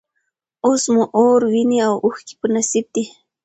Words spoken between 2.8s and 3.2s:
دي